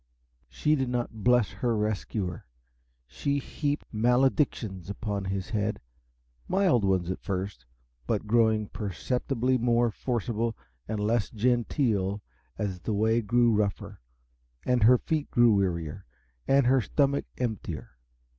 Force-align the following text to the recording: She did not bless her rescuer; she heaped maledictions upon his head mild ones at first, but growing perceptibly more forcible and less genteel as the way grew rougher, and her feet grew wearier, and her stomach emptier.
She 0.49 0.73
did 0.73 0.89
not 0.89 1.23
bless 1.23 1.51
her 1.51 1.77
rescuer; 1.77 2.47
she 3.05 3.37
heaped 3.37 3.85
maledictions 3.93 4.89
upon 4.89 5.25
his 5.25 5.51
head 5.51 5.79
mild 6.47 6.83
ones 6.83 7.11
at 7.11 7.21
first, 7.21 7.67
but 8.07 8.25
growing 8.25 8.69
perceptibly 8.69 9.59
more 9.59 9.91
forcible 9.91 10.57
and 10.87 10.99
less 10.99 11.29
genteel 11.29 12.23
as 12.57 12.79
the 12.79 12.93
way 12.95 13.21
grew 13.21 13.53
rougher, 13.53 14.01
and 14.65 14.81
her 14.81 14.97
feet 14.97 15.29
grew 15.29 15.51
wearier, 15.53 16.03
and 16.47 16.65
her 16.65 16.81
stomach 16.81 17.25
emptier. 17.37 17.91